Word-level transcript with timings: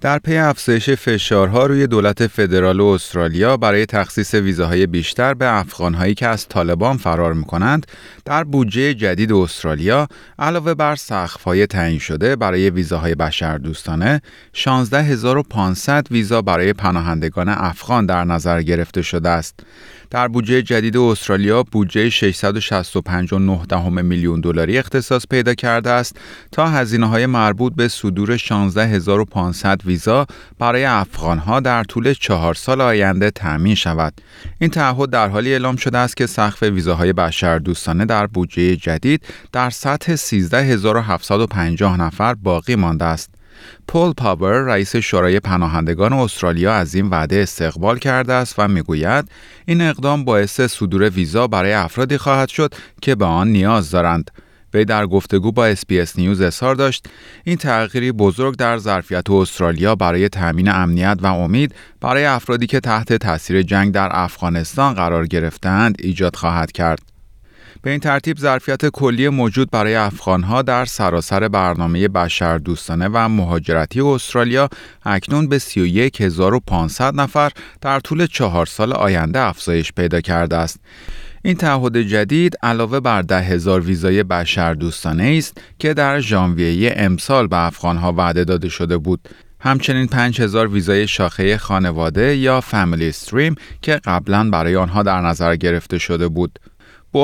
در 0.00 0.18
پی 0.18 0.36
افزایش 0.36 0.90
فشارها 0.90 1.66
روی 1.66 1.86
دولت 1.86 2.26
فدرال 2.26 2.80
استرالیا 2.80 3.56
برای 3.56 3.86
تخصیص 3.86 4.34
ویزاهای 4.34 4.86
بیشتر 4.86 5.34
به 5.34 5.58
افغانهایی 5.58 6.14
که 6.14 6.26
از 6.26 6.48
طالبان 6.48 6.96
فرار 6.96 7.32
می‌کنند 7.32 7.86
در 8.24 8.44
بودجه 8.44 8.94
جدید 8.94 9.32
استرالیا 9.32 10.08
علاوه 10.38 10.74
بر 10.74 10.96
سقف‌های 10.96 11.66
تعیین 11.66 11.98
شده 11.98 12.36
برای 12.36 12.70
ویزاهای 12.70 13.14
بشردوستانه 13.14 14.22
16500 14.52 16.06
ویزا 16.10 16.42
برای 16.42 16.72
پناهندگان 16.72 17.48
افغان 17.48 18.06
در 18.06 18.24
نظر 18.24 18.62
گرفته 18.62 19.02
شده 19.02 19.28
است. 19.28 19.60
در 20.10 20.28
بودجه 20.28 20.62
جدید 20.62 20.96
استرالیا 20.96 21.62
بودجه 21.62 22.10
665.9 22.10 23.74
میلیون 24.02 24.40
دلاری 24.40 24.78
اختصاص 24.78 25.26
پیدا 25.30 25.54
کرده 25.54 25.90
است 25.90 26.16
تا 26.52 26.66
هزینه 26.68 27.06
های 27.06 27.26
مربوط 27.26 27.72
به 27.74 27.88
صدور 27.88 28.36
16500 28.36 29.80
ویزا 29.86 30.26
برای 30.58 30.84
افغانها 30.84 31.60
در 31.60 31.84
طول 31.84 32.14
چهار 32.14 32.54
سال 32.54 32.80
آینده 32.80 33.30
تأمین 33.30 33.74
شود. 33.74 34.20
این 34.60 34.70
تعهد 34.70 35.10
در 35.10 35.28
حالی 35.28 35.52
اعلام 35.52 35.76
شده 35.76 35.98
است 35.98 36.16
که 36.16 36.26
سقف 36.26 36.62
ویزاهای 36.62 37.12
بشردوستانه 37.12 38.04
در 38.04 38.26
بودجه 38.26 38.76
جدید 38.76 39.22
در 39.52 39.70
سطح 39.70 40.16
13750 40.16 42.00
نفر 42.00 42.34
باقی 42.34 42.74
مانده 42.76 43.04
است. 43.04 43.30
پال 43.88 44.12
پاور 44.12 44.52
رئیس 44.52 44.96
شورای 44.96 45.40
پناهندگان 45.40 46.12
استرالیا 46.12 46.74
از 46.74 46.94
این 46.94 47.10
وعده 47.10 47.36
استقبال 47.36 47.98
کرده 47.98 48.32
است 48.32 48.54
و 48.58 48.68
می‌گوید 48.68 49.28
این 49.66 49.80
اقدام 49.80 50.24
باعث 50.24 50.60
صدور 50.60 51.08
ویزا 51.08 51.46
برای 51.46 51.72
افرادی 51.72 52.18
خواهد 52.18 52.48
شد 52.48 52.74
که 53.02 53.14
به 53.14 53.24
آن 53.24 53.48
نیاز 53.48 53.90
دارند. 53.90 54.30
وی 54.74 54.84
در 54.84 55.06
گفتگو 55.06 55.52
با 55.52 55.66
SBS 55.66 56.18
News 56.18 56.40
اظهار 56.40 56.74
داشت 56.74 57.06
این 57.44 57.56
تغییری 57.56 58.12
بزرگ 58.12 58.56
در 58.56 58.78
ظرفیت 58.78 59.30
استرالیا 59.30 59.94
برای 59.94 60.28
تأمین 60.28 60.68
امنیت 60.68 61.18
و 61.22 61.26
امید 61.26 61.74
برای 62.00 62.24
افرادی 62.24 62.66
که 62.66 62.80
تحت 62.80 63.12
تاثیر 63.12 63.62
جنگ 63.62 63.92
در 63.92 64.08
افغانستان 64.12 64.94
قرار 64.94 65.26
گرفتند 65.26 65.96
ایجاد 65.98 66.36
خواهد 66.36 66.72
کرد. 66.72 67.15
به 67.86 67.90
این 67.90 68.00
ترتیب 68.00 68.38
ظرفیت 68.38 68.88
کلی 68.88 69.28
موجود 69.28 69.70
برای 69.70 69.94
افغانها 69.94 70.62
در 70.62 70.84
سراسر 70.84 71.48
برنامه 71.48 72.08
بشردوستانه 72.08 73.08
و 73.12 73.28
مهاجرتی 73.28 74.00
استرالیا 74.00 74.68
اکنون 75.04 75.48
به 75.48 75.58
31500 75.58 77.14
نفر 77.14 77.50
در 77.80 78.00
طول 78.00 78.26
چهار 78.26 78.66
سال 78.66 78.92
آینده 78.92 79.40
افزایش 79.40 79.92
پیدا 79.92 80.20
کرده 80.20 80.56
است. 80.56 80.80
این 81.44 81.54
تعهد 81.54 81.96
جدید 81.96 82.56
علاوه 82.62 83.00
بر 83.00 83.22
ده 83.22 83.40
هزار 83.40 83.80
ویزای 83.80 84.22
بشردوستانه 84.22 85.34
است 85.38 85.58
که 85.78 85.94
در 85.94 86.20
ژانویه 86.20 86.94
امسال 86.96 87.46
به 87.46 87.66
افغانها 87.66 88.12
وعده 88.12 88.44
داده 88.44 88.68
شده 88.68 88.98
بود. 88.98 89.28
همچنین 89.60 90.06
5000 90.06 90.68
ویزای 90.68 91.08
شاخه 91.08 91.58
خانواده 91.58 92.36
یا 92.36 92.60
فامیلی 92.60 93.08
استریم 93.08 93.54
که 93.82 94.00
قبلا 94.04 94.50
برای 94.50 94.76
آنها 94.76 95.02
در 95.02 95.20
نظر 95.20 95.56
گرفته 95.56 95.98
شده 95.98 96.28
بود. 96.28 96.58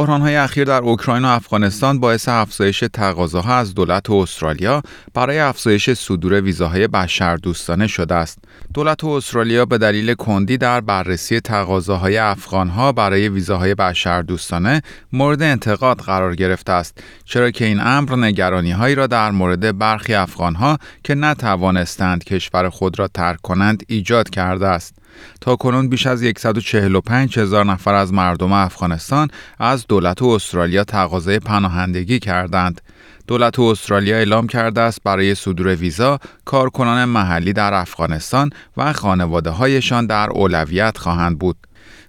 های 0.00 0.36
اخیر 0.36 0.64
در 0.64 0.80
اوکراین 0.80 1.24
و 1.24 1.28
افغانستان 1.28 2.00
باعث 2.00 2.28
افزایش 2.28 2.84
تقاضاها 2.92 3.56
از 3.56 3.74
دولت 3.74 4.10
استرالیا 4.10 4.82
برای 5.14 5.38
افزایش 5.38 5.90
صدور 5.90 6.40
ویزاهای 6.40 6.88
بشردوستانه 6.88 7.86
شده 7.86 8.14
است. 8.14 8.38
دولت 8.74 9.04
استرالیا 9.04 9.64
به 9.64 9.78
دلیل 9.78 10.14
کندی 10.14 10.56
در 10.56 10.80
بررسی 10.80 11.40
تقاضاهای 11.40 12.18
افغانها 12.18 12.92
برای 12.92 13.28
ویزاهای 13.28 13.74
بشردوستانه 13.74 14.82
مورد 15.12 15.42
انتقاد 15.42 16.00
قرار 16.00 16.34
گرفته 16.34 16.72
است 16.72 16.98
چرا 17.24 17.50
که 17.50 17.64
این 17.64 17.80
امر 17.80 18.16
نگرانی 18.16 18.72
هایی 18.72 18.94
را 18.94 19.06
در 19.06 19.30
مورد 19.30 19.78
برخی 19.78 20.14
افغانها 20.14 20.78
که 21.04 21.14
نتوانستند 21.14 22.24
کشور 22.24 22.68
خود 22.68 22.98
را 22.98 23.08
ترک 23.08 23.40
کنند 23.40 23.82
ایجاد 23.88 24.30
کرده 24.30 24.66
است. 24.66 25.01
تا 25.40 25.56
کنون 25.56 25.88
بیش 25.88 26.06
از 26.06 26.24
145 26.38 27.38
هزار 27.38 27.64
نفر 27.64 27.94
از 27.94 28.12
مردم 28.12 28.52
افغانستان 28.52 29.28
از 29.58 29.86
دولت 29.86 30.22
استرالیا 30.22 30.84
تقاضای 30.84 31.38
پناهندگی 31.38 32.18
کردند. 32.18 32.80
دولت 33.26 33.58
استرالیا 33.58 34.16
اعلام 34.16 34.46
کرده 34.46 34.80
است 34.80 35.00
برای 35.04 35.34
صدور 35.34 35.74
ویزا 35.74 36.18
کارکنان 36.44 37.04
محلی 37.04 37.52
در 37.52 37.74
افغانستان 37.74 38.50
و 38.76 38.92
خانواده 38.92 39.50
هایشان 39.50 40.06
در 40.06 40.30
اولویت 40.30 40.98
خواهند 40.98 41.38
بود. 41.38 41.56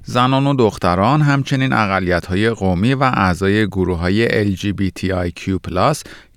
زنان 0.06 0.48
و 0.48 0.54
دختران 0.54 1.22
همچنین 1.22 1.74
اقلیت 1.74 2.26
های 2.26 2.50
قومی 2.50 2.94
و 2.94 3.04
اعضای 3.04 3.68
گروه 3.68 3.98
های 3.98 4.56
LGBTIQ+ 4.56 5.60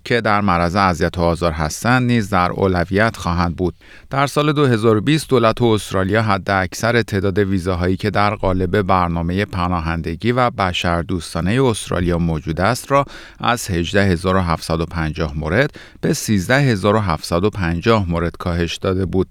که 0.07 0.21
در 0.21 0.41
معرض 0.41 0.75
اذیت 0.75 1.17
و 1.17 1.21
آزار 1.21 1.51
هستند 1.51 2.07
نیز 2.07 2.29
در 2.29 2.51
اولویت 2.51 3.17
خواهند 3.17 3.55
بود. 3.55 3.75
در 4.09 4.27
سال 4.27 4.53
2020 4.53 5.29
دولت 5.29 5.61
استرالیا 5.61 6.21
حد 6.21 6.49
اکثر 6.49 7.01
تعداد 7.01 7.37
ویزاهایی 7.37 7.97
که 7.97 8.09
در 8.09 8.35
قالب 8.35 8.81
برنامه 8.81 9.45
پناهندگی 9.45 10.31
و 10.31 10.49
بشردوستانه 10.49 11.63
استرالیا 11.63 12.17
موجود 12.17 12.61
است 12.61 12.91
را 12.91 13.05
از 13.39 13.69
18750 13.69 15.37
مورد 15.37 15.71
به 16.01 16.13
13750 16.13 18.09
مورد 18.09 18.37
کاهش 18.37 18.75
داده 18.75 19.05
بود. 19.05 19.27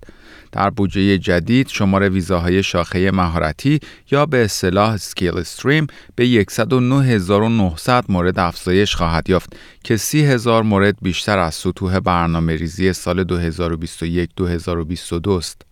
در 0.53 0.71
بودجه 0.71 1.19
جدید 1.19 1.69
شمار 1.69 2.09
ویزاهای 2.09 2.63
شاخه 2.63 3.11
مهارتی 3.11 3.81
یا 4.11 4.27
به 4.27 4.45
اصطلاح 4.45 4.97
skill 4.97 5.39
stream 5.39 5.87
به 6.15 6.25
109900 6.25 8.05
مورد 8.09 8.39
افزایش 8.39 8.95
خواهد 8.95 9.31
یافت 9.31 9.57
که 9.85 9.97
30000 9.97 10.63
مورد 10.67 10.97
بیشتر 11.03 11.39
از 11.39 11.55
سطوح 11.55 12.01
برنامه 12.01 12.57
ریزی 12.57 12.93
سال 12.93 13.25
2021-2022 13.25 15.29
است. 15.29 15.63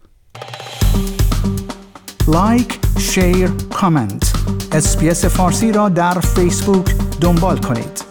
لایک، 2.28 2.78
شیر، 2.98 3.50
کامنت. 3.74 4.32
اسپیس 4.72 5.24
فارسی 5.24 5.72
را 5.72 5.88
در 5.88 6.20
فیسبوک 6.20 6.94
دنبال 7.20 7.58
کنید. 7.58 8.03